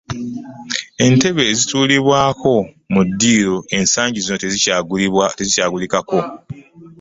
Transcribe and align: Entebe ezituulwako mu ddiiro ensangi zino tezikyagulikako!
Entebe 1.05 1.41
ezituulwako 1.51 2.55
mu 2.93 3.01
ddiiro 3.07 3.57
ensangi 3.77 4.19
zino 4.25 4.37
tezikyagulikako! 4.43 6.19